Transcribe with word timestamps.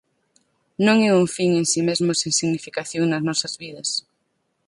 Non 0.85 0.97
é 1.09 1.11
un 1.21 1.27
fin 1.35 1.51
en 1.59 1.65
si 1.71 1.81
mesmo 1.89 2.11
sen 2.21 2.33
significación 2.39 3.03
nas 3.09 3.25
nosas 3.29 3.53
vidas. 3.63 3.89